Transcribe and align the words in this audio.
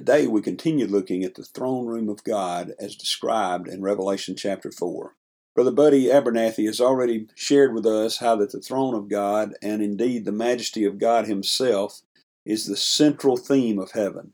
Today 0.00 0.26
we 0.26 0.40
continue 0.40 0.86
looking 0.86 1.24
at 1.24 1.34
the 1.34 1.44
throne 1.44 1.84
room 1.84 2.08
of 2.08 2.24
God 2.24 2.72
as 2.80 2.96
described 2.96 3.68
in 3.68 3.82
Revelation 3.82 4.34
chapter 4.34 4.72
4. 4.72 5.14
Brother 5.54 5.72
Buddy 5.72 6.06
Abernathy 6.06 6.64
has 6.64 6.80
already 6.80 7.28
shared 7.34 7.74
with 7.74 7.84
us 7.84 8.16
how 8.16 8.34
that 8.36 8.50
the 8.50 8.62
throne 8.62 8.94
of 8.94 9.10
God, 9.10 9.52
and 9.60 9.82
indeed 9.82 10.24
the 10.24 10.32
majesty 10.32 10.86
of 10.86 10.96
God 10.96 11.26
Himself, 11.26 12.00
is 12.46 12.64
the 12.64 12.78
central 12.78 13.36
theme 13.36 13.78
of 13.78 13.90
heaven. 13.90 14.32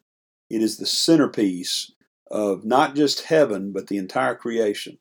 It 0.49 0.63
is 0.63 0.77
the 0.77 0.87
centerpiece 0.87 1.91
of 2.31 2.65
not 2.65 2.95
just 2.95 3.23
heaven, 3.23 3.73
but 3.73 3.89
the 3.89 3.97
entire 3.97 4.37
creation. 4.37 4.99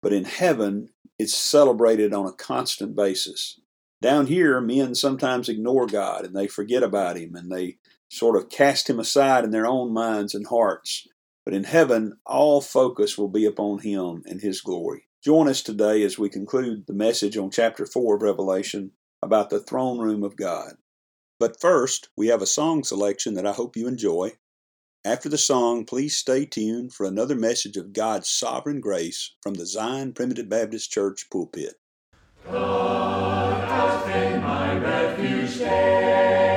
But 0.00 0.14
in 0.14 0.24
heaven, 0.24 0.88
it's 1.18 1.34
celebrated 1.34 2.14
on 2.14 2.24
a 2.24 2.32
constant 2.32 2.96
basis. 2.96 3.60
Down 4.02 4.26
here, 4.26 4.60
men 4.60 4.94
sometimes 4.94 5.48
ignore 5.48 5.86
God 5.86 6.24
and 6.24 6.34
they 6.34 6.48
forget 6.48 6.82
about 6.82 7.16
Him 7.16 7.36
and 7.36 7.50
they 7.50 7.78
sort 8.12 8.36
of 8.36 8.50
cast 8.50 8.90
him 8.90 9.00
aside 9.00 9.42
in 9.42 9.52
their 9.52 9.66
own 9.66 9.92
minds 9.92 10.34
and 10.34 10.46
hearts. 10.46 11.06
But 11.44 11.54
in 11.54 11.64
heaven, 11.64 12.18
all 12.26 12.60
focus 12.60 13.16
will 13.16 13.28
be 13.28 13.46
upon 13.46 13.78
him 13.78 14.22
and 14.26 14.40
his 14.40 14.60
glory. 14.60 15.08
Join 15.24 15.48
us 15.48 15.62
today 15.62 16.02
as 16.02 16.18
we 16.18 16.28
conclude 16.28 16.86
the 16.86 16.92
message 16.92 17.38
on 17.38 17.50
chapter 17.50 17.86
4 17.86 18.16
of 18.16 18.22
Revelation 18.22 18.90
about 19.22 19.48
the 19.50 19.60
throne 19.60 19.98
room 19.98 20.24
of 20.24 20.36
God. 20.36 20.74
But 21.40 21.60
first, 21.60 22.10
we 22.16 22.26
have 22.26 22.42
a 22.42 22.46
song 22.46 22.84
selection 22.84 23.34
that 23.34 23.46
I 23.46 23.52
hope 23.52 23.76
you 23.76 23.88
enjoy. 23.88 24.32
After 25.04 25.28
the 25.28 25.38
song, 25.38 25.86
please 25.86 26.16
stay 26.16 26.44
tuned 26.44 26.92
for 26.92 27.06
another 27.06 27.34
message 27.34 27.78
of 27.78 27.94
God's 27.94 28.28
sovereign 28.28 28.80
grace 28.80 29.34
from 29.42 29.54
the 29.54 29.66
Zion 29.66 30.12
Primitive 30.12 30.48
Baptist 30.48 30.90
Church 30.90 31.28
pulpit. 31.30 31.74
God 32.44 33.51
has 33.72 34.04
been 34.06 34.42
my 34.42 34.76
refuge 34.76 36.51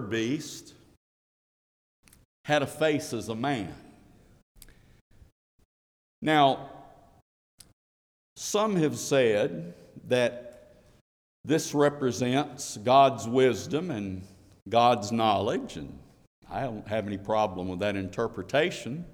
beast 0.00 0.74
had 2.44 2.62
a 2.62 2.66
face 2.66 3.12
as 3.12 3.28
a 3.28 3.34
man. 3.34 3.74
Now, 6.22 6.70
some 8.36 8.76
have 8.76 8.96
said 8.96 9.74
that 10.08 10.46
this 11.44 11.74
represents 11.74 12.76
God's 12.76 13.26
wisdom 13.28 13.90
and 13.90 14.22
God's 14.68 15.12
knowledge, 15.12 15.76
and 15.76 15.98
I 16.50 16.62
don't 16.62 16.86
have 16.88 17.06
any 17.06 17.18
problem 17.18 17.68
with 17.68 17.78
that 17.80 17.96
interpretation. 17.96 19.04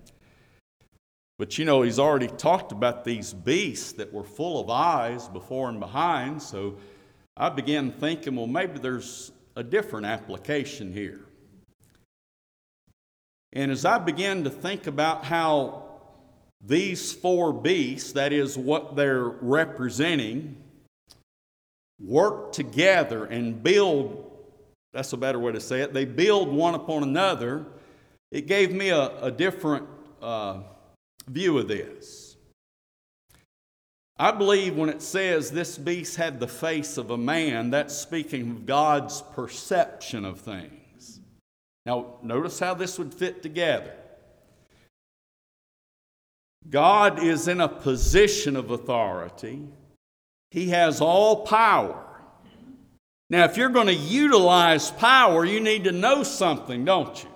But 1.39 1.59
you 1.59 1.65
know, 1.65 1.83
he's 1.83 1.99
already 1.99 2.29
talked 2.29 2.73
about 2.73 3.05
these 3.05 3.33
beasts 3.33 3.93
that 3.93 4.13
were 4.13 4.25
full 4.25 4.61
of 4.61 4.71
eyes 4.71 5.29
before 5.29 5.69
and 5.69 5.81
behind, 5.81 6.43
so 6.43 6.77
I 7.37 7.49
began 7.49 7.93
thinking, 7.93 8.37
well, 8.37 8.47
maybe 8.47 8.79
there's 8.79 9.33
a 9.57 9.63
different 9.63 10.07
application 10.07 10.93
here. 10.93 11.21
And 13.53 13.71
as 13.71 13.85
I 13.85 13.99
began 13.99 14.45
to 14.45 14.51
think 14.51 14.87
about 14.87 15.25
how 15.25 15.85
these 16.65 17.13
four 17.13 17.53
beasts, 17.53 18.13
that 18.13 18.33
is 18.33 18.57
what 18.57 18.97
they're 18.97 19.25
representing, 19.25 20.57
work 22.01 22.53
together 22.53 23.25
and 23.25 23.63
build, 23.63 24.31
that's 24.93 25.13
a 25.13 25.17
better 25.17 25.39
way 25.39 25.53
to 25.53 25.61
say 25.61 25.81
it, 25.81 25.93
they 25.93 26.05
build 26.05 26.49
one 26.49 26.75
upon 26.75 27.03
another, 27.03 27.67
it 28.31 28.47
gave 28.47 28.73
me 28.73 28.89
a, 28.89 29.25
a 29.25 29.31
different 29.31 29.87
uh, 30.23 30.61
view 31.29 31.59
of 31.59 31.69
this. 31.69 32.32
I 34.23 34.31
believe 34.31 34.77
when 34.77 34.89
it 34.89 35.03
says 35.03 35.51
this 35.51 35.77
beast 35.77 36.15
had 36.15 36.39
the 36.39 36.47
face 36.47 36.97
of 36.97 37.11
a 37.11 37.19
man, 37.19 37.71
that's 37.71 37.93
speaking 37.93 38.53
of 38.53 38.67
God's 38.67 39.21
perception 39.21 40.25
of 40.25 40.41
things. 40.41 41.19
Now, 41.85 42.19
notice 42.23 42.61
how 42.61 42.75
this 42.75 43.01
would 43.01 43.13
fit 43.13 43.43
together. 43.43 43.93
God 46.71 47.21
is 47.21 47.49
in 47.49 47.61
a 47.61 47.69
position 47.69 48.55
of 48.55 48.71
authority, 48.71 49.67
He 50.53 50.69
has 50.69 51.01
all 51.01 51.45
power. 51.45 52.07
Now, 53.29 53.47
if 53.47 53.57
you're 53.57 53.71
going 53.71 53.89
to 53.89 53.93
utilize 53.93 54.93
power, 54.93 55.45
you 55.45 55.59
need 55.59 55.83
to 55.83 55.91
know 55.91 56.23
something, 56.23 56.85
don't 56.85 57.25
you? 57.25 57.32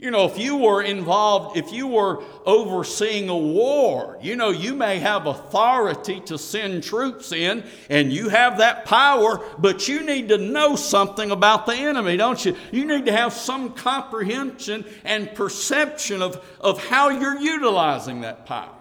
You 0.00 0.10
know, 0.10 0.24
if 0.24 0.38
you 0.38 0.56
were 0.56 0.82
involved, 0.82 1.58
if 1.58 1.74
you 1.74 1.86
were 1.86 2.24
overseeing 2.46 3.28
a 3.28 3.36
war, 3.36 4.16
you 4.22 4.34
know, 4.34 4.48
you 4.48 4.74
may 4.74 4.98
have 4.98 5.26
authority 5.26 6.20
to 6.20 6.38
send 6.38 6.82
troops 6.82 7.32
in 7.32 7.64
and 7.90 8.10
you 8.10 8.30
have 8.30 8.56
that 8.58 8.86
power, 8.86 9.44
but 9.58 9.88
you 9.88 10.02
need 10.02 10.30
to 10.30 10.38
know 10.38 10.74
something 10.74 11.30
about 11.30 11.66
the 11.66 11.74
enemy, 11.74 12.16
don't 12.16 12.42
you? 12.46 12.56
You 12.72 12.86
need 12.86 13.04
to 13.06 13.12
have 13.12 13.34
some 13.34 13.74
comprehension 13.74 14.86
and 15.04 15.34
perception 15.34 16.22
of, 16.22 16.42
of 16.62 16.82
how 16.82 17.10
you're 17.10 17.38
utilizing 17.38 18.22
that 18.22 18.46
power. 18.46 18.72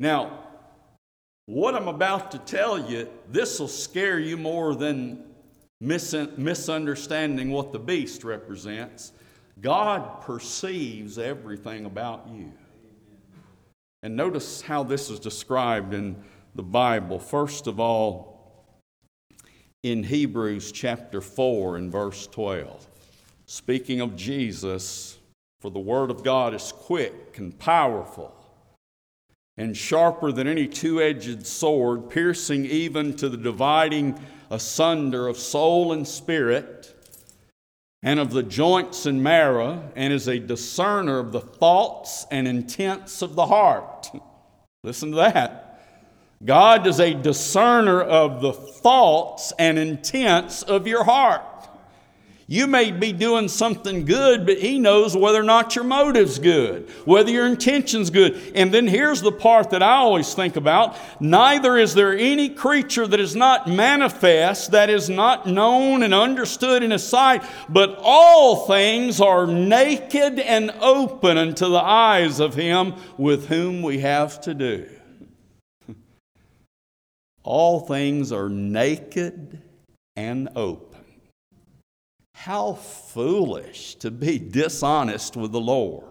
Now, 0.00 0.46
what 1.46 1.76
I'm 1.76 1.86
about 1.86 2.32
to 2.32 2.38
tell 2.38 2.90
you, 2.90 3.08
this 3.30 3.60
will 3.60 3.68
scare 3.68 4.18
you 4.18 4.36
more 4.36 4.74
than 4.74 5.22
misunderstanding 5.80 7.52
what 7.52 7.70
the 7.70 7.78
beast 7.78 8.24
represents. 8.24 9.12
God 9.60 10.22
perceives 10.22 11.18
everything 11.18 11.84
about 11.84 12.28
you. 12.32 12.52
And 14.02 14.16
notice 14.16 14.62
how 14.62 14.82
this 14.82 15.10
is 15.10 15.20
described 15.20 15.92
in 15.92 16.16
the 16.54 16.62
Bible. 16.62 17.18
First 17.18 17.66
of 17.66 17.78
all, 17.78 18.30
in 19.82 20.04
Hebrews 20.04 20.72
chapter 20.72 21.20
4 21.20 21.76
and 21.76 21.92
verse 21.92 22.26
12, 22.26 22.86
speaking 23.46 24.00
of 24.00 24.16
Jesus, 24.16 25.18
for 25.60 25.70
the 25.70 25.78
Word 25.78 26.10
of 26.10 26.24
God 26.24 26.54
is 26.54 26.72
quick 26.72 27.36
and 27.38 27.58
powerful 27.58 28.34
and 29.58 29.76
sharper 29.76 30.32
than 30.32 30.46
any 30.46 30.66
two 30.66 31.02
edged 31.02 31.46
sword, 31.46 32.08
piercing 32.08 32.64
even 32.64 33.14
to 33.16 33.28
the 33.28 33.36
dividing 33.36 34.18
asunder 34.48 35.28
of 35.28 35.36
soul 35.36 35.92
and 35.92 36.08
spirit 36.08 36.94
and 38.02 38.18
of 38.18 38.30
the 38.30 38.42
joints 38.42 39.06
and 39.06 39.22
marrow, 39.22 39.90
and 39.94 40.12
is 40.12 40.26
a 40.26 40.38
discerner 40.38 41.18
of 41.18 41.32
the 41.32 41.40
thoughts 41.40 42.26
and 42.30 42.48
intents 42.48 43.22
of 43.22 43.34
the 43.34 43.46
heart. 43.46 44.08
Listen 44.82 45.10
to 45.10 45.16
that. 45.16 45.66
God 46.42 46.86
is 46.86 47.00
a 47.00 47.12
discerner 47.12 48.00
of 48.00 48.40
the 48.40 48.54
thoughts 48.54 49.52
and 49.58 49.78
intents 49.78 50.62
of 50.62 50.86
your 50.86 51.04
heart. 51.04 51.42
You 52.52 52.66
may 52.66 52.90
be 52.90 53.12
doing 53.12 53.46
something 53.46 54.04
good, 54.04 54.44
but 54.44 54.58
He 54.58 54.80
knows 54.80 55.16
whether 55.16 55.38
or 55.38 55.44
not 55.44 55.76
your 55.76 55.84
motive's 55.84 56.40
good, 56.40 56.90
whether 57.04 57.30
your 57.30 57.46
intention's 57.46 58.10
good. 58.10 58.42
And 58.56 58.74
then 58.74 58.88
here's 58.88 59.22
the 59.22 59.30
part 59.30 59.70
that 59.70 59.84
I 59.84 59.98
always 59.98 60.34
think 60.34 60.56
about 60.56 60.96
neither 61.20 61.76
is 61.76 61.94
there 61.94 62.12
any 62.12 62.48
creature 62.48 63.06
that 63.06 63.20
is 63.20 63.36
not 63.36 63.68
manifest, 63.68 64.72
that 64.72 64.90
is 64.90 65.08
not 65.08 65.46
known 65.46 66.02
and 66.02 66.12
understood 66.12 66.82
in 66.82 66.90
His 66.90 67.06
sight, 67.06 67.44
but 67.68 67.96
all 68.02 68.66
things 68.66 69.20
are 69.20 69.46
naked 69.46 70.40
and 70.40 70.72
open 70.80 71.38
unto 71.38 71.68
the 71.68 71.78
eyes 71.78 72.40
of 72.40 72.56
Him 72.56 72.94
with 73.16 73.46
whom 73.46 73.80
we 73.80 74.00
have 74.00 74.40
to 74.40 74.54
do. 74.54 74.88
All 77.44 77.78
things 77.78 78.32
are 78.32 78.48
naked 78.48 79.62
and 80.16 80.48
open. 80.56 80.89
How 82.40 82.72
foolish 82.72 83.96
to 83.96 84.10
be 84.10 84.38
dishonest 84.38 85.36
with 85.36 85.52
the 85.52 85.60
Lord. 85.60 86.06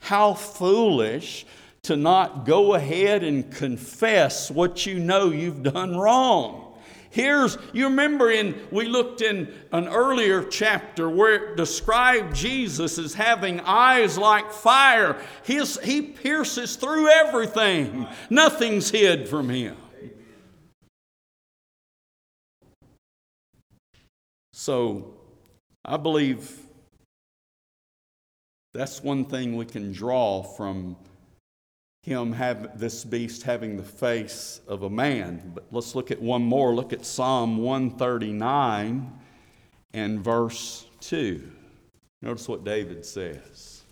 How 0.00 0.34
foolish 0.34 1.46
to 1.84 1.94
not 1.94 2.44
go 2.44 2.74
ahead 2.74 3.22
and 3.22 3.48
confess 3.52 4.50
what 4.50 4.84
you 4.84 4.98
know 4.98 5.30
you've 5.30 5.62
done 5.62 5.96
wrong. 5.96 6.74
Here's, 7.10 7.56
you 7.72 7.84
remember 7.84 8.32
in, 8.32 8.66
we 8.72 8.86
looked 8.86 9.22
in 9.22 9.54
an 9.70 9.86
earlier 9.86 10.42
chapter 10.42 11.08
where 11.08 11.52
it 11.52 11.56
described 11.56 12.34
Jesus 12.34 12.98
as 12.98 13.14
having 13.14 13.60
eyes 13.60 14.18
like 14.18 14.50
fire. 14.50 15.22
His, 15.44 15.78
he 15.84 16.02
pierces 16.02 16.74
through 16.74 17.06
everything, 17.06 18.08
nothing's 18.28 18.90
hid 18.90 19.28
from 19.28 19.50
him. 19.50 19.76
So, 24.52 25.14
I 25.84 25.96
believe 25.98 26.60
that's 28.72 29.02
one 29.02 29.24
thing 29.26 29.56
we 29.56 29.66
can 29.66 29.92
draw 29.92 30.42
from 30.42 30.96
him 32.02 32.32
have 32.32 32.78
this 32.78 33.04
beast 33.04 33.42
having 33.44 33.76
the 33.76 33.82
face 33.82 34.60
of 34.66 34.82
a 34.82 34.90
man. 34.90 35.52
But 35.54 35.64
let's 35.70 35.94
look 35.94 36.10
at 36.10 36.20
one 36.20 36.42
more. 36.42 36.74
Look 36.74 36.92
at 36.92 37.06
Psalm 37.06 37.58
139 37.58 39.12
and 39.94 40.20
verse 40.20 40.86
2. 41.00 41.50
Notice 42.20 42.48
what 42.48 42.64
David 42.64 43.06
says. 43.06 43.82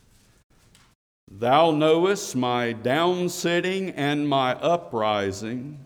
Thou 1.30 1.70
knowest 1.70 2.36
my 2.36 2.74
downsitting 2.74 3.94
and 3.96 4.28
my 4.28 4.54
uprising. 4.56 5.82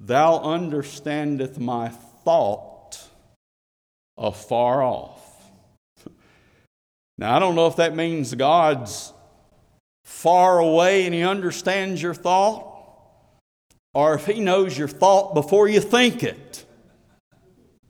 Thou 0.00 0.38
understandest 0.40 1.58
my 1.58 1.88
thought 1.88 2.71
afar 4.22 4.82
off. 4.82 5.18
Now, 7.18 7.36
I 7.36 7.38
don't 7.38 7.54
know 7.54 7.66
if 7.66 7.76
that 7.76 7.94
means 7.94 8.34
God's 8.34 9.12
far 10.04 10.58
away 10.58 11.04
and 11.04 11.14
He 11.14 11.22
understands 11.22 12.00
your 12.00 12.14
thought, 12.14 12.66
or 13.92 14.14
if 14.14 14.26
He 14.26 14.40
knows 14.40 14.78
your 14.78 14.88
thought 14.88 15.34
before 15.34 15.68
you 15.68 15.80
think 15.80 16.22
it. 16.22 16.64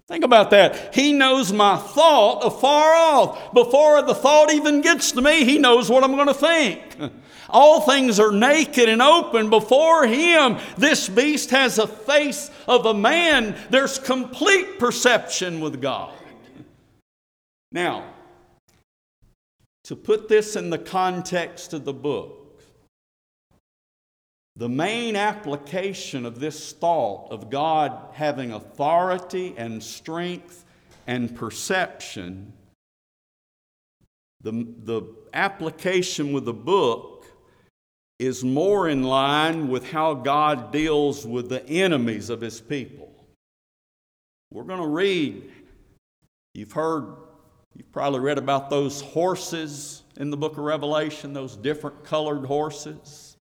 Think 0.09 0.25
about 0.25 0.51
that. 0.51 0.95
He 0.95 1.13
knows 1.13 1.53
my 1.53 1.77
thought 1.77 2.41
afar 2.45 2.95
off. 2.95 3.55
Before 3.55 4.03
the 4.03 4.15
thought 4.15 4.53
even 4.53 4.81
gets 4.81 5.13
to 5.13 5.23
me, 5.23 5.45
He 5.45 5.59
knows 5.59 5.89
what 5.89 6.05
I'm 6.05 6.15
going 6.17 6.27
to 6.27 6.35
think. 6.35 6.97
All 7.49 7.83
things 7.83 8.19
are 8.19 8.33
naked 8.33 8.89
and 8.89 9.01
open 9.01 9.51
before 9.51 10.07
Him. 10.07 10.59
This 10.77 11.09
beast 11.09 11.51
has 11.51 11.79
a 11.79 11.87
face 11.87 12.51
of 12.67 12.87
a 12.87 12.95
man. 12.95 13.57
There's 13.71 13.99
complete 13.99 14.79
perception 14.79 15.61
with 15.61 15.81
God. 15.81 16.13
Now, 17.73 18.05
to 19.85 19.97
put 19.97 20.29
this 20.29 20.57
in 20.57 20.71
the 20.71 20.79
context 20.79 21.73
of 21.73 21.85
the 21.85 21.93
book, 21.93 22.61
the 24.55 24.69
main 24.69 25.17
application 25.17 26.27
of 26.27 26.39
this 26.39 26.73
thought 26.73 27.31
of 27.31 27.49
God 27.49 27.99
having 28.13 28.53
authority 28.53 29.55
and 29.57 29.83
strength 29.83 30.67
and 31.07 31.35
perception, 31.35 32.53
the, 34.43 34.67
the 34.85 35.03
application 35.33 36.33
with 36.33 36.45
the 36.45 36.53
book 36.53 37.25
is 38.19 38.45
more 38.45 38.89
in 38.89 39.03
line 39.03 39.69
with 39.69 39.91
how 39.91 40.15
God 40.15 40.71
deals 40.71 41.27
with 41.27 41.49
the 41.49 41.67
enemies 41.67 42.29
of 42.29 42.41
his 42.41 42.61
people. 42.61 43.09
We're 44.53 44.65
going 44.65 44.83
to 44.83 44.87
read, 44.87 45.51
you've 46.55 46.73
heard 46.73 47.17
You've 47.75 47.93
probably 47.93 48.21
read 48.21 48.39
about 48.39 48.71
those 48.71 49.01
horses 49.01 50.03
in 50.17 50.31
the 50.31 50.37
book 50.37 50.53
of 50.53 50.65
Revelation, 50.65 51.33
those 51.33 51.57
different 51.57 52.05
colored 52.05 52.45
horses. 52.45 53.37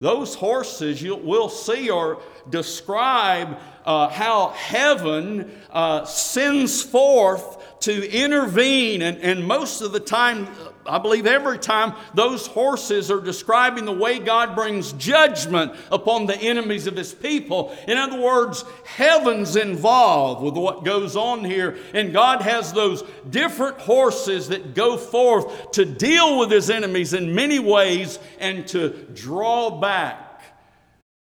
Those 0.00 0.36
horses 0.36 1.02
you 1.02 1.16
will 1.16 1.48
see 1.48 1.90
or 1.90 2.22
describe 2.48 3.58
uh, 3.84 4.08
how 4.08 4.50
heaven 4.50 5.50
uh, 5.70 6.04
sends 6.04 6.82
forth 6.82 7.80
to 7.80 8.10
intervene, 8.10 9.02
and, 9.02 9.18
and 9.18 9.46
most 9.46 9.80
of 9.80 9.92
the 9.92 10.00
time, 10.00 10.48
I 10.88 10.98
believe 10.98 11.26
every 11.26 11.58
time 11.58 11.92
those 12.14 12.46
horses 12.46 13.10
are 13.10 13.20
describing 13.20 13.84
the 13.84 13.92
way 13.92 14.18
God 14.18 14.54
brings 14.54 14.92
judgment 14.92 15.72
upon 15.92 16.26
the 16.26 16.36
enemies 16.36 16.86
of 16.86 16.96
his 16.96 17.14
people. 17.14 17.76
In 17.86 17.98
other 17.98 18.20
words, 18.20 18.64
heaven's 18.84 19.54
involved 19.56 20.42
with 20.42 20.54
what 20.54 20.84
goes 20.84 21.14
on 21.14 21.44
here, 21.44 21.76
and 21.92 22.12
God 22.12 22.42
has 22.42 22.72
those 22.72 23.04
different 23.28 23.78
horses 23.78 24.48
that 24.48 24.74
go 24.74 24.96
forth 24.96 25.72
to 25.72 25.84
deal 25.84 26.38
with 26.38 26.50
his 26.50 26.70
enemies 26.70 27.12
in 27.12 27.34
many 27.34 27.58
ways 27.58 28.18
and 28.38 28.66
to 28.68 28.90
draw 29.14 29.70
back 29.70 30.42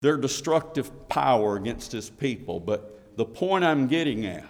their 0.03 0.17
destructive 0.17 1.09
power 1.09 1.57
against 1.57 1.93
his 1.93 2.09
people. 2.09 2.61
But 2.61 3.17
the 3.17 3.25
point 3.25 3.65
I'm 3.65 3.87
getting 3.87 4.25
at 4.27 4.47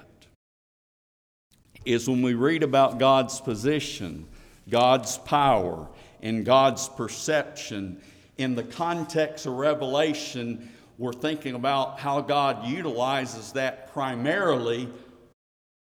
is 1.85 2.09
when 2.09 2.23
we 2.23 2.35
read 2.35 2.62
about 2.62 2.99
God's 2.99 3.40
position, 3.40 4.26
God's 4.71 5.19
power, 5.19 5.89
and 6.23 6.45
God's 6.45 6.89
perception 6.89 8.00
in 8.41 8.55
the 8.55 8.62
context 8.62 9.45
of 9.45 9.53
Revelation, 9.53 10.71
we're 10.97 11.12
thinking 11.12 11.55
about 11.55 11.99
how 11.99 12.23
God 12.23 12.67
utilizes 12.67 13.53
that 13.53 13.93
primarily 13.93 14.89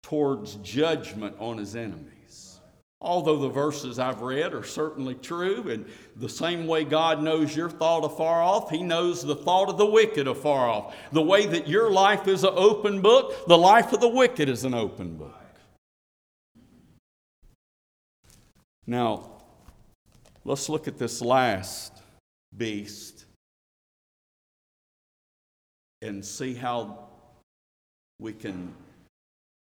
towards 0.02 0.56
judgment 0.56 1.36
on 1.40 1.58
his 1.58 1.76
enemies. 1.76 2.60
Although 3.00 3.38
the 3.38 3.50
verses 3.50 4.00
I've 4.00 4.22
read 4.22 4.54
are 4.54 4.64
certainly 4.64 5.16
true, 5.16 5.70
and 5.70 5.86
the 6.16 6.30
same 6.30 6.68
way 6.68 6.86
God 6.86 7.22
knows 7.22 7.56
your 7.56 7.70
thought 7.70 8.06
afar 8.06 8.42
off, 8.42 8.70
He 8.70 8.82
knows 8.82 9.22
the 9.22 9.36
thought 9.36 9.68
of 9.68 9.78
the 9.78 9.86
wicked 9.86 10.26
afar 10.28 10.70
off. 10.70 10.96
The 11.12 11.22
way 11.22 11.46
that 11.46 11.68
your 11.68 11.92
life 11.92 12.30
is 12.30 12.46
an 12.46 12.54
open 12.56 13.02
book, 13.02 13.46
the 13.46 13.58
life 13.58 13.92
of 13.92 14.00
the 14.00 14.08
wicked 14.08 14.48
is 14.48 14.64
an 14.64 14.74
open 14.74 15.18
book. 15.18 15.43
Now, 18.86 19.32
let's 20.44 20.68
look 20.68 20.88
at 20.88 20.98
this 20.98 21.22
last 21.22 22.02
beast 22.56 23.26
and 26.02 26.24
see 26.24 26.54
how 26.54 27.08
we 28.20 28.34
can 28.34 28.74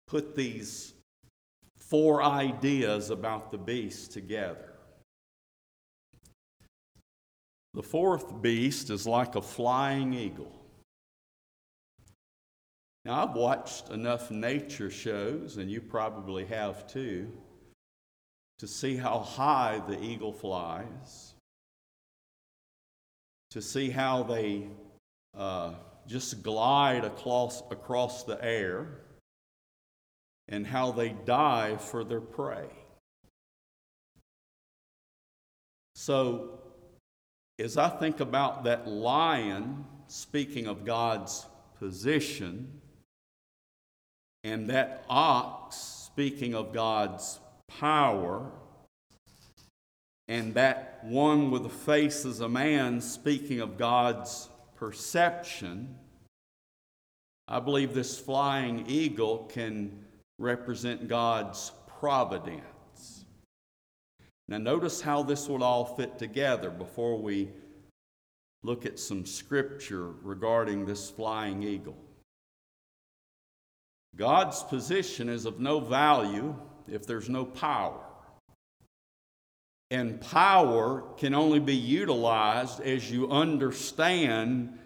put 0.07 0.35
these 0.35 0.93
four 1.77 2.23
ideas 2.23 3.11
about 3.11 3.51
the 3.51 3.57
beast 3.57 4.11
together. 4.13 4.73
The 7.75 7.83
fourth 7.83 8.41
beast 8.41 8.89
is 8.89 9.05
like 9.05 9.35
a 9.35 9.41
flying 9.41 10.13
eagle. 10.13 10.51
Now, 13.05 13.25
I've 13.25 13.35
watched 13.35 13.89
enough 13.89 14.31
nature 14.31 14.89
shows, 14.89 15.57
and 15.57 15.69
you 15.69 15.81
probably 15.81 16.45
have 16.45 16.87
too, 16.87 17.31
to 18.59 18.67
see 18.67 18.95
how 18.95 19.19
high 19.19 19.81
the 19.87 20.01
eagle 20.01 20.33
flies, 20.33 21.33
to 23.51 23.61
see 23.61 23.89
how 23.89 24.23
they 24.23 24.67
uh, 25.37 25.73
just 26.07 26.43
glide 26.43 27.05
across, 27.05 27.61
across 27.71 28.23
the 28.23 28.43
air 28.43 28.87
and 30.47 30.67
how 30.67 30.91
they 30.91 31.09
dive 31.09 31.81
for 31.81 32.03
their 32.03 32.21
prey. 32.21 32.67
So, 35.95 36.59
as 37.59 37.77
I 37.77 37.89
think 37.89 38.19
about 38.19 38.63
that 38.65 38.87
lion, 38.87 39.85
speaking 40.07 40.67
of 40.67 40.85
God's 40.85 41.45
position, 41.79 42.81
and 44.43 44.69
that 44.69 45.05
ox, 45.09 45.77
speaking 45.77 46.53
of 46.53 46.73
God's 46.73 47.39
power, 47.79 48.51
and 50.27 50.53
that 50.53 50.99
one 51.03 51.51
with 51.51 51.63
the 51.63 51.69
face 51.69 52.25
as 52.25 52.39
a 52.39 52.49
man, 52.49 53.01
speaking 53.01 53.59
of 53.59 53.77
God's 53.77 54.49
perception, 54.75 55.95
I 57.47 57.59
believe 57.59 57.93
this 57.93 58.17
flying 58.17 58.85
eagle 58.87 59.49
can 59.51 60.05
represent 60.39 61.07
God's 61.07 61.71
providence. 61.99 63.25
Now, 64.47 64.57
notice 64.57 65.01
how 65.01 65.23
this 65.23 65.47
would 65.47 65.61
all 65.61 65.85
fit 65.85 66.17
together 66.17 66.69
before 66.69 67.17
we 67.17 67.49
look 68.63 68.85
at 68.85 68.99
some 68.99 69.25
scripture 69.25 70.11
regarding 70.21 70.85
this 70.85 71.09
flying 71.09 71.63
eagle. 71.63 71.97
God's 74.15 74.63
position 74.63 75.27
is 75.27 75.45
of 75.45 75.59
no 75.59 75.79
value 75.79 76.55
if 76.87 77.05
there's 77.05 77.29
no 77.29 77.45
power. 77.45 77.99
And 79.91 80.19
power 80.19 81.03
can 81.17 81.35
only 81.35 81.59
be 81.59 81.75
utilized 81.75 82.81
as 82.81 83.11
you 83.11 83.29
understand 83.29 84.77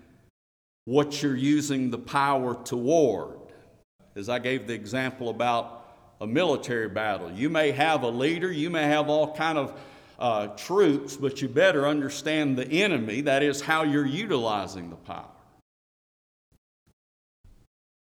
what 0.86 1.22
you're 1.22 1.36
using 1.36 1.92
the 1.92 1.98
power 1.98 2.56
toward 2.64 3.40
as 4.16 4.30
I 4.30 4.40
gave 4.40 4.68
the 4.68 4.74
example 4.74 5.30
about 5.30 5.86
a 6.20 6.28
military 6.28 6.90
battle. 6.90 7.32
You 7.32 7.50
may 7.50 7.72
have 7.72 8.04
a 8.04 8.10
leader, 8.10 8.52
you 8.52 8.70
may 8.70 8.84
have 8.84 9.10
all 9.10 9.36
kind 9.36 9.58
of 9.58 9.80
uh, 10.18 10.48
troops, 10.48 11.16
but 11.16 11.42
you 11.42 11.48
better 11.48 11.88
understand 11.88 12.58
the 12.58 12.68
enemy. 12.68 13.22
That 13.22 13.44
is 13.44 13.62
how 13.62 13.84
you're 13.84 14.06
utilizing 14.06 14.90
the 14.90 14.96
power. 14.96 15.30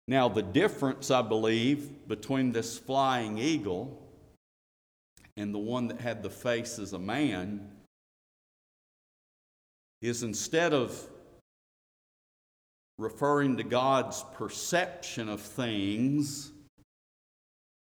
Now, 0.09 0.29
the 0.29 0.43
difference, 0.43 1.11
I 1.11 1.23
believe, 1.23 2.07
between 2.07 2.53
this 2.53 2.79
flying 2.79 3.39
eagle 3.39 4.03
and 5.37 5.53
the 5.53 5.59
one 5.59 5.89
that 5.89 6.01
had 6.01 6.23
the 6.23 6.31
face 6.31 6.79
as 6.79 6.93
a 6.93 6.99
man 6.99 7.69
is 10.01 10.23
instead 10.23 10.73
of 10.73 11.09
referring 12.99 13.57
to 13.57 13.65
God's 13.65 14.25
perception 14.35 15.29
of 15.29 15.41
things. 15.41 16.53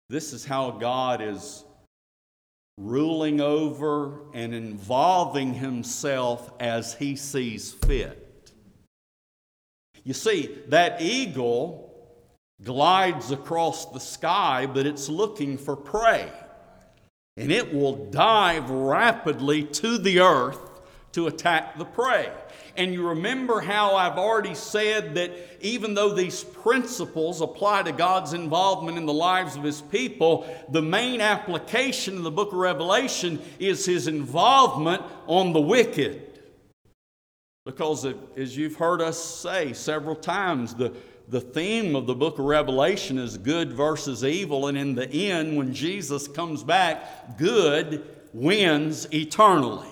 This 0.09 0.33
is 0.33 0.45
how 0.45 0.73
God 0.73 1.23
is 1.23 1.65
ruling 2.77 3.41
over 3.41 4.21
and 4.35 4.55
involving 4.55 5.55
himself 5.55 6.51
as 6.61 6.95
he 6.95 7.17
sees 7.17 7.73
fit. 7.73 8.53
You 10.05 10.15
see, 10.15 10.59
that 10.69 11.01
eagle 11.01 11.88
glides 12.63 13.31
across 13.31 13.87
the 13.87 14.01
sky, 14.01 14.67
but 14.67 14.87
it's 14.87 15.09
looking 15.09 15.57
for 15.59 15.77
prey. 15.77 16.31
And 17.37 17.53
it 17.53 17.73
will 17.73 18.11
dive 18.11 18.69
rapidly 18.69 19.63
to 19.65 19.99
the 19.99 20.21
earth 20.21 20.59
to 21.13 21.29
attack 21.29 21.79
the 21.79 21.85
prey. 21.85 22.33
And 22.77 22.93
you 22.93 23.09
remember 23.09 23.61
how 23.61 23.97
I've 23.97 24.19
already 24.19 24.55
said 24.55 25.15
that 25.15 25.33
even 25.61 25.95
though 25.95 26.15
these 26.15 26.45
principles 26.45 27.41
apply 27.41 27.83
to 27.85 27.93
God's 27.93 28.35
involvement 28.35 28.99
in 28.99 29.07
the 29.07 29.13
lives 29.13 29.57
of 29.57 29.65
His 29.65 29.81
people, 29.81 30.47
the 30.71 30.83
main 30.83 31.21
application 31.21 32.17
in 32.17 32.23
the 32.23 32.31
book 32.31 32.53
of 32.53 32.59
Revelation 32.59 33.41
is 33.59 33.85
His 33.85 34.07
involvement 34.07 35.03
on 35.27 35.53
the 35.53 35.61
wicked. 35.61 36.41
Because, 37.65 38.07
as 38.37 38.57
you've 38.57 38.77
heard 38.77 39.03
us 39.03 39.23
say 39.23 39.73
several 39.73 40.17
times, 40.17 40.75
the, 40.75 40.95
the 41.29 41.41
theme 41.41 41.95
of 41.95 42.07
the 42.07 42.15
book 42.15 42.39
of 42.39 42.47
Revelation 42.47 43.19
is 43.19 43.37
good 43.37 43.73
versus 43.73 44.25
evil, 44.25 44.67
and 44.67 44.79
in 44.79 44.95
the 44.95 45.31
end, 45.31 45.57
when 45.57 45.75
Jesus 45.75 46.27
comes 46.27 46.65
back, 46.65 47.37
good 47.37 48.03
wins 48.33 49.07
eternally. 49.13 49.89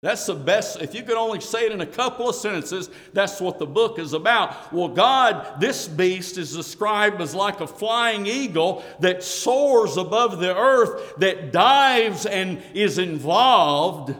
That's 0.00 0.26
the 0.26 0.34
best, 0.34 0.82
if 0.82 0.94
you 0.94 1.04
could 1.04 1.16
only 1.16 1.40
say 1.40 1.66
it 1.66 1.72
in 1.72 1.80
a 1.80 1.86
couple 1.86 2.28
of 2.28 2.34
sentences, 2.34 2.90
that's 3.12 3.40
what 3.40 3.60
the 3.60 3.66
book 3.66 4.00
is 4.00 4.14
about. 4.14 4.72
Well, 4.72 4.88
God, 4.88 5.60
this 5.60 5.86
beast 5.86 6.38
is 6.38 6.56
described 6.56 7.20
as 7.20 7.36
like 7.36 7.60
a 7.60 7.68
flying 7.68 8.26
eagle 8.26 8.84
that 8.98 9.22
soars 9.22 9.96
above 9.96 10.40
the 10.40 10.56
earth, 10.56 11.14
that 11.18 11.52
dives 11.52 12.26
and 12.26 12.60
is 12.74 12.98
involved 12.98 14.14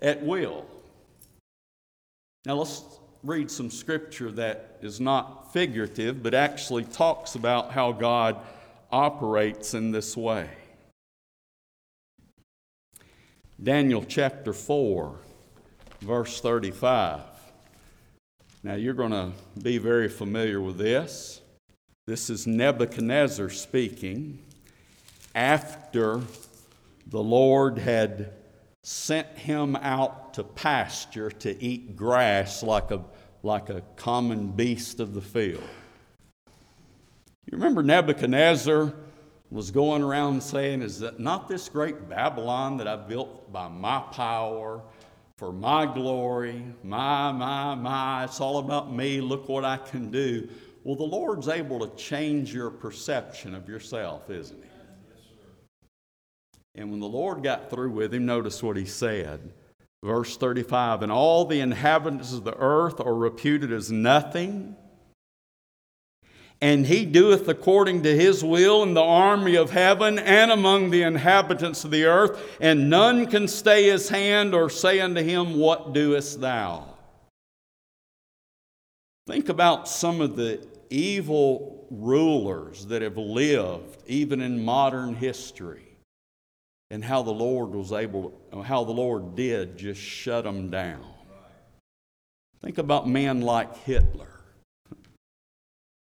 at 0.00 0.24
will. 0.24 0.64
Now, 2.46 2.54
let's 2.54 2.82
read 3.22 3.50
some 3.50 3.70
scripture 3.70 4.30
that 4.32 4.78
is 4.80 5.00
not 5.00 5.52
figurative, 5.52 6.22
but 6.22 6.34
actually 6.34 6.84
talks 6.84 7.34
about 7.34 7.72
how 7.72 7.92
God 7.92 8.36
operates 8.90 9.74
in 9.74 9.90
this 9.90 10.16
way. 10.16 10.48
Daniel 13.62 14.04
chapter 14.06 14.52
4, 14.52 15.14
verse 16.00 16.40
35. 16.40 17.20
Now, 18.62 18.74
you're 18.74 18.94
going 18.94 19.10
to 19.10 19.32
be 19.60 19.78
very 19.78 20.08
familiar 20.08 20.60
with 20.60 20.78
this. 20.78 21.40
This 22.06 22.30
is 22.30 22.46
Nebuchadnezzar 22.46 23.50
speaking 23.50 24.38
after 25.34 26.20
the 27.06 27.22
Lord 27.22 27.78
had 27.78 28.32
sent 28.82 29.28
him 29.36 29.76
out 29.76 30.34
to 30.34 30.44
pasture 30.44 31.30
to 31.30 31.62
eat 31.62 31.96
grass 31.96 32.62
like 32.62 32.90
a, 32.90 33.04
like 33.42 33.68
a 33.68 33.82
common 33.96 34.48
beast 34.52 35.00
of 35.00 35.14
the 35.14 35.20
field. 35.20 35.62
You 37.46 37.58
remember 37.58 37.82
Nebuchadnezzar 37.82 38.94
was 39.50 39.70
going 39.70 40.02
around 40.02 40.42
saying, 40.42 40.82
Is 40.82 41.00
that 41.00 41.18
not 41.18 41.48
this 41.48 41.68
great 41.68 42.08
Babylon 42.08 42.76
that 42.78 42.86
I've 42.86 43.08
built 43.08 43.52
by 43.52 43.68
my 43.68 44.00
power, 44.12 44.82
for 45.36 45.52
my 45.52 45.86
glory, 45.86 46.62
my, 46.84 47.32
my, 47.32 47.74
my, 47.74 48.24
it's 48.24 48.40
all 48.40 48.58
about 48.58 48.94
me, 48.94 49.20
look 49.22 49.48
what 49.48 49.64
I 49.64 49.78
can 49.78 50.10
do. 50.10 50.46
Well, 50.84 50.96
the 50.96 51.02
Lord's 51.02 51.48
able 51.48 51.78
to 51.80 51.96
change 51.96 52.54
your 52.54 52.70
perception 52.70 53.54
of 53.54 53.68
yourself, 53.68 54.28
isn't 54.28 54.62
He? 54.62 54.69
And 56.74 56.90
when 56.90 57.00
the 57.00 57.08
Lord 57.08 57.42
got 57.42 57.70
through 57.70 57.90
with 57.90 58.14
him, 58.14 58.26
notice 58.26 58.62
what 58.62 58.76
he 58.76 58.84
said. 58.84 59.52
Verse 60.02 60.36
35 60.36 61.02
And 61.02 61.12
all 61.12 61.44
the 61.44 61.60
inhabitants 61.60 62.32
of 62.32 62.44
the 62.44 62.56
earth 62.56 63.00
are 63.00 63.14
reputed 63.14 63.72
as 63.72 63.90
nothing 63.90 64.76
and 66.62 66.86
he 66.86 67.06
doeth 67.06 67.48
according 67.48 68.02
to 68.02 68.14
his 68.14 68.44
will 68.44 68.82
in 68.82 68.92
the 68.92 69.02
army 69.02 69.54
of 69.54 69.70
heaven 69.70 70.18
and 70.18 70.50
among 70.50 70.90
the 70.90 71.02
inhabitants 71.02 71.84
of 71.84 71.90
the 71.90 72.04
earth, 72.04 72.58
and 72.60 72.90
none 72.90 73.26
can 73.26 73.48
stay 73.48 73.84
his 73.84 74.10
hand 74.10 74.54
or 74.54 74.68
say 74.68 75.00
unto 75.00 75.22
him, 75.22 75.58
What 75.58 75.94
doest 75.94 76.40
thou? 76.40 76.86
Think 79.26 79.48
about 79.48 79.88
some 79.88 80.20
of 80.20 80.36
the 80.36 80.66
evil 80.90 81.86
rulers 81.90 82.86
that 82.86 83.00
have 83.00 83.16
lived 83.16 83.96
even 84.06 84.40
in 84.40 84.64
modern 84.64 85.14
history 85.14 85.89
and 86.90 87.04
how 87.04 87.22
the 87.22 87.30
Lord 87.30 87.70
was 87.70 87.92
able, 87.92 88.32
how 88.64 88.84
the 88.84 88.92
Lord 88.92 89.36
did 89.36 89.78
just 89.78 90.00
shut 90.00 90.44
them 90.44 90.70
down. 90.70 91.04
Think 92.62 92.78
about 92.78 93.08
men 93.08 93.40
like 93.40 93.76
Hitler 93.84 94.30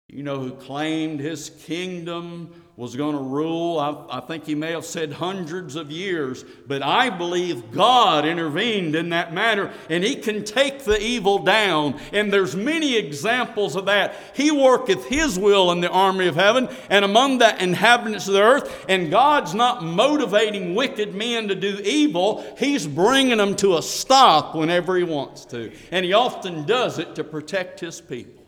you 0.10 0.24
know, 0.24 0.40
who 0.40 0.52
claimed 0.52 1.20
his 1.20 1.52
kingdom 1.66 2.50
was 2.80 2.96
going 2.96 3.14
to 3.14 3.22
rule. 3.22 3.78
I, 3.78 4.20
I, 4.20 4.20
think 4.22 4.46
he 4.46 4.56
may 4.56 4.72
have 4.72 4.86
said 4.86 5.12
hundreds 5.12 5.76
of 5.76 5.92
years, 5.92 6.46
but 6.66 6.82
I 6.82 7.10
believe 7.10 7.74
God 7.74 8.26
intervened 8.26 8.96
in 8.96 9.10
that 9.10 9.34
matter, 9.34 9.70
and 9.90 10.02
he 10.02 10.16
can 10.16 10.46
take 10.46 10.86
the 10.86 10.98
evil 10.98 11.40
down. 11.40 12.00
And 12.14 12.32
there's 12.32 12.56
many 12.56 12.96
examples 12.96 13.76
of 13.76 13.88
that. 13.88 14.16
He 14.34 14.50
worketh 14.50 15.04
his 15.08 15.38
will 15.38 15.74
in 15.74 15.82
the 15.82 15.90
army 15.90 16.28
of 16.28 16.36
heaven 16.36 16.70
and 16.90 17.04
among 17.04 17.40
the 17.40 17.62
inhabitants 17.62 18.30
of 18.30 18.36
the 18.36 18.44
earth, 18.44 18.86
and 18.88 19.12
God's 19.12 19.54
not 19.54 19.84
motivating 19.84 20.74
wicked 20.74 21.14
men 21.14 21.50
to 21.50 21.56
do 21.56 21.82
evil. 21.84 22.46
He's 22.58 22.88
bringing 22.88 23.40
them 23.40 23.58
to 23.58 23.76
a 23.76 23.82
stop 23.82 24.56
whenever 24.56 24.96
he 24.96 25.04
wants 25.04 25.44
to, 25.48 25.74
and 25.92 26.06
he 26.06 26.14
often 26.14 26.66
does 26.66 26.98
it 26.98 27.16
to 27.16 27.26
protect 27.26 27.82
his 27.82 28.00
people. 28.00 28.39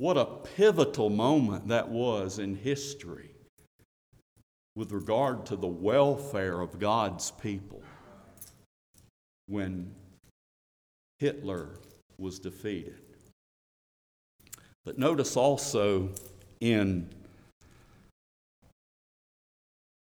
What 0.00 0.16
a 0.16 0.24
pivotal 0.24 1.10
moment 1.10 1.68
that 1.68 1.90
was 1.90 2.38
in 2.38 2.54
history 2.54 3.34
with 4.74 4.92
regard 4.92 5.44
to 5.44 5.56
the 5.56 5.66
welfare 5.66 6.62
of 6.62 6.78
God's 6.78 7.32
people 7.32 7.82
when 9.46 9.94
Hitler 11.18 11.72
was 12.16 12.38
defeated. 12.38 13.02
But 14.86 14.96
notice 14.96 15.36
also 15.36 16.08
in 16.62 17.10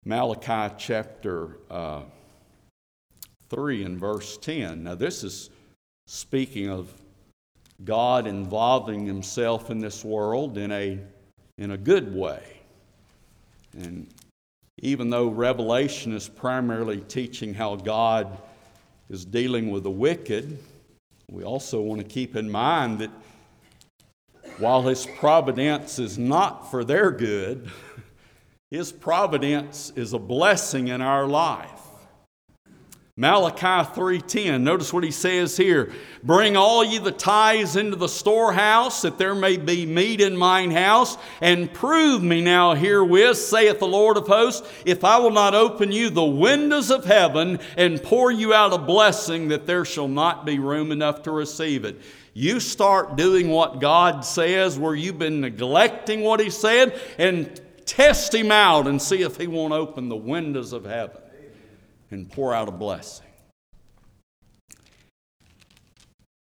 Malachi 0.06 0.74
chapter 0.78 1.58
uh, 1.70 2.04
3 3.50 3.84
and 3.84 4.00
verse 4.00 4.38
10. 4.38 4.84
Now, 4.84 4.96
this 4.96 5.26
is 5.26 5.50
speaking 6.08 6.70
of 6.70 6.94
God 7.86 8.28
involving 8.28 9.06
himself 9.06 9.70
in 9.70 9.80
this 9.80 10.04
world 10.04 10.58
in 10.58 10.72
a, 10.72 11.00
in 11.58 11.72
a 11.72 11.78
good 11.78 12.14
way. 12.14 12.62
And 13.78 14.08
even 14.82 15.10
though 15.10 15.28
Revelation 15.28 16.14
is 16.14 16.28
primarily 16.28 17.02
teaching 17.02 17.54
how 17.54 17.76
God 17.76 18.38
is 19.10 19.26
dealing 19.26 19.72
with 19.72 19.84
the 19.84 19.92
wicked, 19.92 20.58
we 21.30 21.44
also 21.44 21.82
want 21.82 22.02
to 22.02 22.08
keep 22.08 22.36
in 22.36 22.50
mind 22.50 23.00
that 23.00 23.12
while 24.58 24.82
His 24.84 25.06
providence 25.06 26.00
is 26.00 26.18
not 26.18 26.70
for 26.72 26.84
their 26.84 27.12
good, 27.12 27.70
His 28.72 28.92
providence 28.92 29.92
is 29.96 30.14
a 30.14 30.20
blessing 30.20 30.90
in 30.90 31.02
our 31.02 31.26
life. 31.28 31.79
Malachi 33.20 33.84
3:10. 33.94 34.64
Notice 34.64 34.94
what 34.94 35.04
he 35.04 35.12
says 35.12 35.58
here. 35.58 35.92
Bring 36.24 36.56
all 36.56 36.86
ye 36.86 37.00
the 37.00 37.12
tithes 37.12 37.76
into 37.76 37.98
the 37.98 38.08
storehouse, 38.08 39.02
that 39.02 39.18
there 39.18 39.36
may 39.36 39.58
be 39.58 39.86
meat 39.86 40.22
in 40.22 40.38
mine 40.38 40.72
house, 40.72 41.18
and 41.42 41.74
prove 41.74 42.24
me 42.24 42.40
now 42.40 42.76
herewith, 42.76 43.36
saith 43.36 43.80
the 43.80 43.88
Lord 43.88 44.16
of 44.16 44.28
hosts, 44.28 44.66
if 44.86 45.04
I 45.04 45.18
will 45.18 45.32
not 45.32 45.54
open 45.54 45.92
you 45.92 46.10
the 46.10 46.24
windows 46.24 46.90
of 46.90 47.04
heaven 47.04 47.60
and 47.76 48.02
pour 48.02 48.32
you 48.32 48.54
out 48.54 48.72
a 48.72 48.78
blessing, 48.78 49.50
that 49.50 49.68
there 49.68 49.84
shall 49.84 50.08
not 50.08 50.46
be 50.46 50.58
room 50.58 50.90
enough 50.90 51.22
to 51.24 51.32
receive 51.32 51.84
it. 51.84 52.00
You 52.34 52.62
start 52.62 53.18
doing 53.18 53.50
what 53.50 53.82
God 53.82 54.24
says, 54.24 54.80
where 54.80 54.96
you've 54.96 55.20
been 55.20 55.42
neglecting 55.42 56.22
what 56.22 56.40
He 56.40 56.50
said, 56.50 56.98
and 57.18 57.60
test 57.86 58.34
Him 58.34 58.50
out 58.50 58.88
and 58.88 59.02
see 59.02 59.24
if 59.24 59.36
He 59.36 59.48
won't 59.48 59.74
open 59.74 60.08
the 60.08 60.16
windows 60.16 60.72
of 60.72 60.86
heaven 60.86 61.20
and 62.12 62.32
pour 62.32 62.54
out 62.54 62.68
a 62.68 62.72
blessing. 62.72 63.26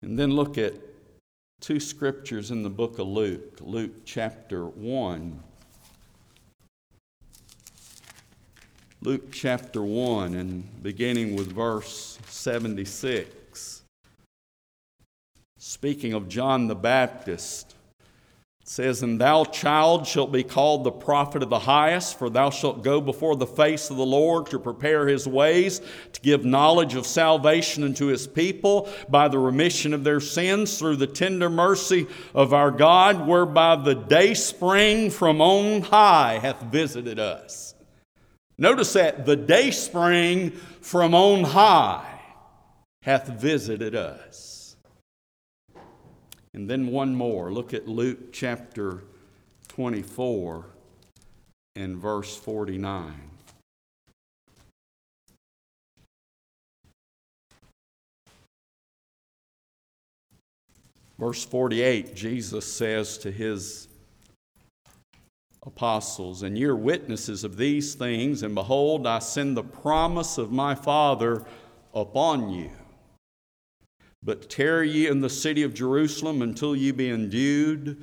And 0.03 0.19
then 0.19 0.33
look 0.33 0.59
at 0.59 0.75
two 1.61 1.81
scriptures 1.81 2.51
in 2.51 2.63
the 2.63 2.71
book 2.71 2.99
of 2.99 3.07
Luke, 3.07 3.59
Luke 3.61 4.05
chapter 4.05 4.67
1. 4.67 5.43
Luke 9.01 9.33
chapter 9.33 9.83
1, 9.83 10.35
and 10.35 10.83
beginning 10.83 11.37
with 11.37 11.53
verse 11.53 12.19
76. 12.27 13.83
Speaking 15.59 16.13
of 16.13 16.29
John 16.29 16.67
the 16.67 16.75
Baptist, 16.75 17.74
it 18.65 18.71
says, 18.71 19.03
And 19.03 19.21
thou, 19.21 19.45
child, 19.45 20.07
shalt 20.07 20.33
be 20.33 20.43
called 20.43 20.85
the 20.85 20.91
prophet 20.91 21.43
of 21.43 21.51
the 21.51 21.59
highest, 21.59 22.19
for 22.19 22.31
thou 22.31 22.49
shalt 22.49 22.83
go 22.83 22.99
before 22.99 23.37
the 23.37 23.47
face 23.47 23.91
of 23.91 23.99
the 23.99 24.07
Lord 24.07 24.47
to 24.47 24.59
prepare 24.59 25.07
his 25.07 25.29
ways, 25.29 25.83
to 26.15 26.21
give 26.23 26.47
knowledge 26.47 26.95
of 26.95 27.07
salvation 27.07 27.85
unto 27.85 28.07
his 28.07 28.27
people 28.27 28.89
by 29.11 29.29
the 29.29 29.39
remission 29.39 29.93
of 29.93 30.03
their 30.03 30.19
sins 30.19 30.79
through 30.79 30.97
the 30.97 31.07
tender 31.07 31.51
mercy 31.51 32.07
of 32.35 32.55
our 32.55 32.71
God, 32.71 33.27
whereby 33.27 33.77
the 33.77 33.95
day 33.95 34.33
spring 34.33 35.11
from 35.11 35.43
on 35.43 35.83
high 35.83 36.39
hath 36.39 36.63
visited 36.63 37.19
us. 37.19 37.75
Notice 38.57 38.95
that 38.95 39.27
the 39.27 39.37
day 39.37 39.73
spring 39.73 40.53
from 40.81 41.15
on 41.15 41.45
high 41.45 42.19
hath 43.03 43.29
visited 43.29 43.95
us. 43.95 44.54
And 46.55 46.71
then 46.71 46.87
one 46.87 47.15
more. 47.15 47.53
Look 47.53 47.75
at 47.75 47.89
Luke 47.89 48.33
chapter 48.33 49.03
24 49.69 50.67
and 51.77 51.97
verse 51.97 52.37
49. 52.37 53.13
Verse 61.19 61.45
48, 61.45 62.15
Jesus 62.15 62.71
says 62.73 63.19
to 63.19 63.31
his 63.31 63.89
apostles, 65.65 66.43
And 66.43 66.59
you're 66.59 66.77
witnesses 66.77 67.45
of 67.45 67.57
these 67.57 67.95
things, 67.95 68.43
and 68.43 68.55
behold, 68.55 69.07
I 69.07 69.21
send 69.21 69.57
the 69.57 69.63
promise 69.63 70.39
of 70.39 70.53
my 70.53 70.75
Father 70.75 71.45
upon 71.95 72.51
you. 72.51 72.71
But 74.25 74.49
tarry 74.49 74.91
ye 74.91 75.07
in 75.07 75.21
the 75.21 75.29
city 75.29 75.63
of 75.63 75.75
Jerusalem 75.75 76.41
until 76.41 76.75
ye 76.75 76.93
be 76.93 77.11
endued 77.11 78.03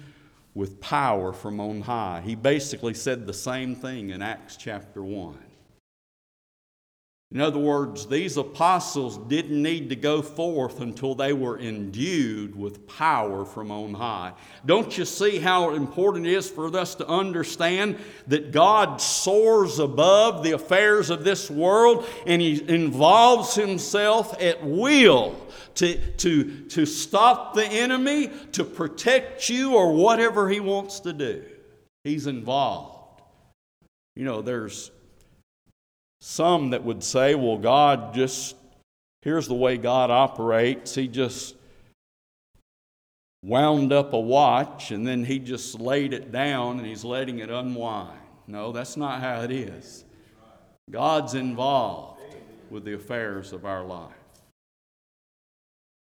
with 0.54 0.80
power 0.80 1.34
from 1.34 1.60
on 1.60 1.82
high. 1.82 2.22
He 2.24 2.36
basically 2.36 2.94
said 2.94 3.26
the 3.26 3.34
same 3.34 3.76
thing 3.76 4.12
in 4.12 4.22
Acts 4.22 4.56
chapter 4.58 5.04
1. 5.04 5.38
In 7.34 7.40
other 7.40 7.60
words, 7.60 8.08
these 8.08 8.36
apostles 8.36 9.18
didn't 9.18 9.62
need 9.62 9.88
to 9.90 9.96
go 9.96 10.22
forth 10.22 10.82
until 10.82 11.16
they 11.16 11.32
were 11.32 11.58
endued 11.58 12.58
with 12.58 12.86
power 12.88 13.46
from 13.46 13.72
on 13.72 13.94
high. 13.94 14.34
Don't 14.66 14.98
you 14.98 15.06
see 15.06 15.40
how 15.40 15.74
important 15.74 16.28
it 16.28 16.34
is 16.34 16.50
for 16.50 16.76
us 16.76 16.94
to 16.96 17.08
understand 17.08 17.98
that 18.28 18.52
God 18.52 19.00
soars 19.00 19.80
above 19.80 20.44
the 20.44 20.52
affairs 20.52 21.10
of 21.10 21.24
this 21.24 21.50
world 21.50 22.06
and 22.26 22.42
He 22.42 22.68
involves 22.68 23.56
Himself 23.56 24.42
at 24.42 24.66
will 24.66 25.34
to, 25.76 25.98
to, 26.18 26.66
to 26.66 26.86
stop 26.86 27.54
the 27.54 27.66
enemy, 27.66 28.30
to 28.52 28.66
protect 28.66 29.50
you, 29.50 29.74
or 29.74 29.94
whatever 29.94 30.50
He 30.50 30.60
wants 30.60 31.00
to 31.02 31.14
do? 31.14 31.46
He's 32.04 32.28
involved. 32.28 33.22
You 34.18 34.26
know, 34.26 34.42
there's 34.42 34.92
some 36.22 36.70
that 36.70 36.84
would 36.84 37.04
say, 37.04 37.36
well, 37.36 37.58
God 37.58 38.14
just, 38.14 38.56
here's 39.24 39.48
the 39.48 39.56
way 39.56 39.78
God 39.78 40.12
operates. 40.12 40.94
He 40.96 41.08
just 41.08 41.56
wound 43.44 43.92
up 43.92 44.14
a 44.14 44.20
watch 44.20 44.92
and 44.92 45.06
then 45.06 45.26
he 45.26 45.40
just 45.40 45.80
laid 45.80 46.14
it 46.14 46.32
down 46.32 46.78
and 46.78 46.88
he's 46.88 47.04
letting 47.04 47.40
it 47.40 47.50
unwind. 47.50 48.20
No, 48.46 48.72
that's 48.72 48.96
not 48.96 49.20
how 49.20 49.42
it 49.42 49.52
is. 49.52 50.06
God's 50.92 51.34
involved 51.34 52.22
with 52.70 52.86
the 52.86 52.94
affairs 52.94 53.52
of 53.52 53.66
our 53.66 53.84
life. 53.84 54.14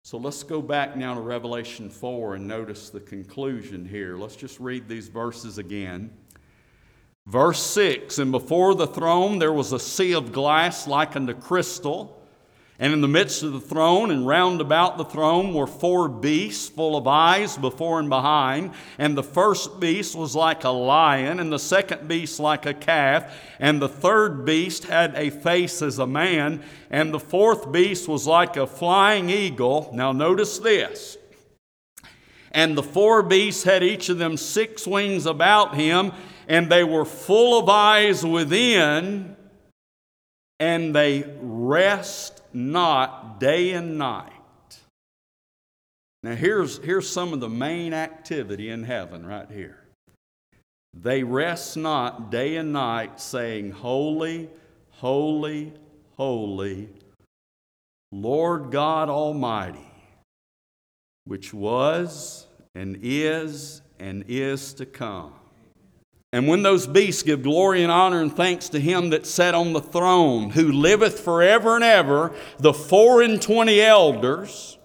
So 0.04 0.18
let's 0.18 0.42
go 0.42 0.60
back 0.60 0.98
now 0.98 1.14
to 1.14 1.22
Revelation 1.22 1.88
4 1.88 2.36
and 2.36 2.48
notice 2.48 2.90
the 2.90 3.00
conclusion 3.00 3.86
here. 3.86 4.18
Let's 4.18 4.36
just 4.36 4.60
read 4.60 4.88
these 4.88 5.08
verses 5.08 5.60
again. 5.60 6.10
Verse 7.26 7.62
6 7.62 8.18
And 8.20 8.32
before 8.32 8.76
the 8.76 8.88
throne 8.88 9.40
there 9.40 9.54
was 9.54 9.72
a 9.72 9.80
sea 9.80 10.14
of 10.14 10.32
glass 10.32 10.88
like 10.88 11.16
unto 11.16 11.34
crystal 11.34 12.20
and 12.82 12.94
in 12.94 13.02
the 13.02 13.10
midst 13.10 13.44
of 13.44 13.52
the 13.52 13.60
throne 13.60 14.10
and 14.10 14.26
round 14.26 14.62
about 14.62 14.98
the 14.98 15.04
throne 15.04 15.54
were 15.54 15.68
four 15.68 16.08
beasts 16.08 16.70
full 16.70 16.96
of 16.96 17.08
eyes 17.08 17.58
before 17.58 18.00
and 18.00 18.08
behind. 18.08 18.72
And 18.98 19.18
the 19.18 19.24
first 19.24 19.82
beast 19.82 20.16
was 20.16 20.34
like 20.34 20.64
a 20.64 20.70
lion, 20.70 21.42
and 21.42 21.52
the 21.52 21.60
second 21.60 22.08
beast 22.08 22.40
like 22.40 22.66
a 22.66 22.74
calf, 22.74 23.36
and 23.60 23.82
the 23.82 23.90
third 23.90 24.46
beast 24.46 24.86
had 24.86 25.14
a 25.16 25.30
face 25.30 25.82
as 25.82 26.00
a 26.00 26.08
man, 26.08 26.64
and 26.90 27.14
the 27.14 27.20
fourth 27.20 27.70
beast 27.70 28.08
was 28.08 28.26
like 28.26 28.56
a 28.56 28.66
flying 28.66 29.30
eagle. 29.30 29.92
Now, 29.94 30.14
notice 30.14 30.58
this. 30.58 31.18
And 32.52 32.78
the 32.78 32.84
four 32.84 33.24
beasts 33.24 33.64
had 33.64 33.84
each 33.84 34.10
of 34.10 34.18
them 34.18 34.38
six 34.38 34.88
wings 34.88 35.26
about 35.26 35.76
him, 35.76 36.12
and 36.48 36.70
they 36.70 36.84
were 36.84 37.06
full 37.06 37.60
of 37.60 37.70
eyes 37.70 38.26
within, 38.26 39.36
and 40.60 40.96
they 40.96 41.26
rest 41.42 42.42
not 42.54 43.40
day 43.40 43.72
and 43.72 43.98
night. 43.98 44.34
Now, 46.22 46.36
here's, 46.36 46.80
here's 46.80 47.08
some 47.08 47.32
of 47.34 47.40
the 47.40 47.50
main 47.50 47.94
activity 47.94 48.70
in 48.70 48.84
heaven 48.84 49.26
right 49.26 49.50
here. 49.50 49.80
They 50.94 51.24
rest 51.24 51.78
not 51.78 52.30
day 52.30 52.58
and 52.58 52.74
night, 52.74 53.22
saying, 53.22 53.72
Holy, 53.72 54.50
holy, 54.92 55.72
holy, 56.18 56.90
Lord 58.12 58.72
God 58.72 59.08
Almighty, 59.08 59.89
which 61.30 61.54
was 61.54 62.48
and 62.74 62.98
is 63.04 63.84
and 64.00 64.26
is 64.28 64.74
to 64.74 64.86
come. 64.86 65.32
And 66.34 66.48
when 66.48 66.64
those 66.64 66.88
beasts 66.88 67.22
give 67.22 67.44
glory 67.44 67.84
and 67.84 67.92
honor 67.92 68.22
and 68.22 68.36
thanks 68.36 68.70
to 68.70 68.80
him 68.80 69.12
that 69.12 69.28
sat 69.28 69.54
on 69.54 69.74
the 69.74 69.82
throne, 69.82 70.50
who 70.50 70.72
liveth 70.72 71.20
forever 71.20 71.76
and 71.76 71.84
ever, 71.84 72.34
the 72.58 72.74
four 72.74 73.22
and 73.22 73.40
twenty 73.40 73.80
elders 73.80 74.80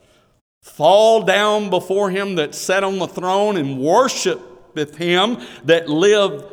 fall 0.60 1.22
down 1.22 1.70
before 1.70 2.10
him 2.10 2.34
that 2.34 2.54
sat 2.54 2.84
on 2.84 2.98
the 2.98 3.08
throne 3.08 3.56
and 3.56 3.78
worshipeth 3.78 4.96
him 4.96 5.38
that 5.64 5.88
lived 5.88 6.44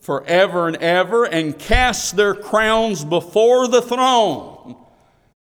forever 0.00 0.66
and 0.66 0.76
ever, 0.76 1.24
and 1.24 1.58
cast 1.58 2.16
their 2.16 2.34
crowns 2.34 3.04
before 3.04 3.68
the 3.68 3.80
throne. 3.80 4.51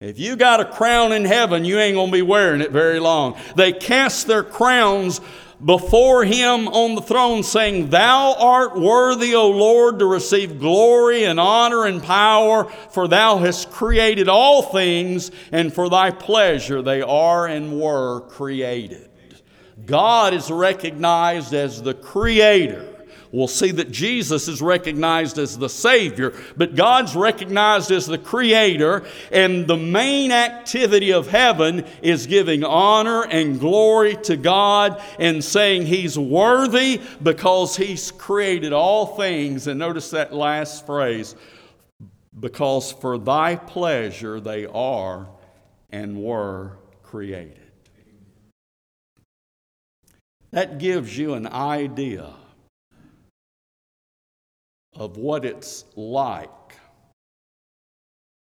If 0.01 0.19
you 0.19 0.35
got 0.35 0.61
a 0.61 0.65
crown 0.65 1.13
in 1.13 1.27
heaven, 1.27 1.67
you 1.67 1.79
ain't 1.79 1.95
going 1.95 2.07
to 2.07 2.17
be 2.17 2.23
wearing 2.23 2.63
it 2.63 2.71
very 2.71 2.99
long. 2.99 3.39
They 3.55 3.71
cast 3.71 4.27
their 4.27 4.43
crowns 4.43 5.21
before 5.63 6.25
him 6.25 6.69
on 6.69 6.95
the 6.95 7.03
throne, 7.03 7.43
saying, 7.43 7.91
Thou 7.91 8.35
art 8.39 8.81
worthy, 8.81 9.35
O 9.35 9.51
Lord, 9.51 9.99
to 9.99 10.07
receive 10.07 10.59
glory 10.59 11.25
and 11.25 11.39
honor 11.39 11.85
and 11.85 12.03
power, 12.03 12.65
for 12.65 13.09
thou 13.09 13.37
hast 13.37 13.71
created 13.71 14.27
all 14.27 14.63
things, 14.63 15.31
and 15.53 15.71
for 15.71 15.91
thy 15.91 16.11
pleasure 16.11 16.81
they 16.81 17.03
are 17.03 17.47
and 17.47 17.79
were 17.79 18.23
created. 18.23 19.11
God 19.85 20.33
is 20.33 20.51
recognized 20.51 21.53
as 21.53 21.83
the 21.83 21.93
creator 21.93 22.90
We'll 23.33 23.47
see 23.47 23.71
that 23.71 23.93
Jesus 23.93 24.49
is 24.49 24.61
recognized 24.61 25.39
as 25.39 25.57
the 25.57 25.69
Savior, 25.69 26.35
but 26.57 26.75
God's 26.75 27.15
recognized 27.15 27.93
as 27.93 28.07
the 28.07 28.19
Creator, 28.19 29.05
and 29.31 29.69
the 29.69 29.77
main 29.77 30.33
activity 30.33 31.13
of 31.13 31.29
heaven 31.29 31.85
is 32.03 32.27
giving 32.27 32.65
honor 32.65 33.23
and 33.23 33.61
glory 33.61 34.17
to 34.25 34.37
God 34.37 35.01
and 35.21 35.45
saying 35.45 35.87
He's 35.87 36.19
worthy 36.19 37.01
because 37.23 37.77
He's 37.77 38.11
created 38.11 38.73
all 38.73 39.17
things. 39.17 39.69
And 39.69 39.79
notice 39.79 40.11
that 40.11 40.33
last 40.33 40.85
phrase 40.85 41.37
because 42.39 42.91
for 42.91 43.17
Thy 43.17 43.55
pleasure 43.55 44.41
they 44.41 44.67
are 44.67 45.29
and 45.91 46.21
were 46.21 46.79
created. 47.05 47.59
That 50.51 50.79
gives 50.79 51.17
you 51.17 51.35
an 51.35 51.47
idea 51.47 52.35
of 55.01 55.17
what 55.17 55.47
it's 55.47 55.87
like 55.97 56.51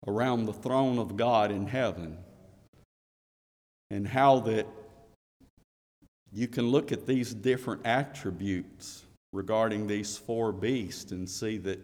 around 0.07 0.47
the 0.47 0.53
throne 0.53 0.99
of 0.99 1.17
God 1.17 1.51
in 1.51 1.67
heaven 1.67 2.17
and 3.91 4.09
how 4.09 4.41
that 4.41 4.67
you 6.33 6.49
can 6.49 6.69
look 6.69 6.91
at 6.91 7.07
these 7.07 7.35
different 7.35 7.85
attributes 7.85 9.05
regarding 9.35 9.87
these 9.87 10.17
four 10.17 10.51
beasts 10.51 11.13
and 11.13 11.29
see 11.29 11.59
that 11.59 11.79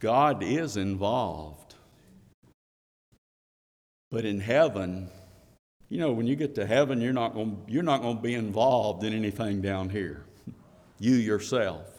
God 0.00 0.42
is 0.42 0.76
involved. 0.76 1.76
But 4.10 4.24
in 4.24 4.40
heaven, 4.40 5.08
you 5.88 5.98
know, 5.98 6.10
when 6.12 6.26
you 6.26 6.34
get 6.34 6.56
to 6.56 6.66
heaven, 6.66 7.00
you're 7.00 7.12
not 7.12 7.34
going 7.34 7.62
you're 7.68 7.84
not 7.84 8.02
going 8.02 8.16
to 8.16 8.22
be 8.22 8.34
involved 8.34 9.04
in 9.04 9.12
anything 9.12 9.60
down 9.60 9.88
here. 9.88 10.24
You 11.00 11.14
yourself. 11.14 11.97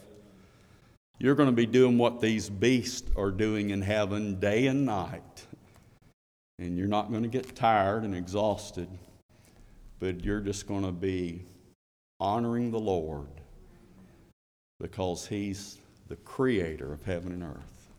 You're 1.21 1.35
going 1.35 1.49
to 1.49 1.55
be 1.55 1.65
doing 1.65 1.97
what 1.97 2.21
these 2.21 2.49
beasts 2.49 3.11
are 3.17 3.29
doing 3.29 3.71
in 3.71 3.81
heaven 3.81 4.39
day 4.39 4.67
and 4.67 4.85
night. 4.85 5.45
And 6.57 6.77
you're 6.77 6.87
not 6.87 7.11
going 7.11 7.23
to 7.23 7.29
get 7.29 7.57
tired 7.57 8.03
and 8.03 8.15
exhausted, 8.15 8.87
but 9.99 10.23
you're 10.23 10.39
just 10.39 10.65
going 10.65 10.83
to 10.83 10.93
be 10.93 11.43
honoring 12.21 12.71
the 12.71 12.79
Lord 12.79 13.27
because 14.79 15.27
He's 15.27 15.79
the 16.07 16.15
creator 16.15 16.93
of 16.93 17.03
heaven 17.03 17.33
and 17.33 17.43
earth. 17.43 17.89